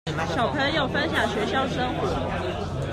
[0.35, 2.79] 小朋友分享學校生活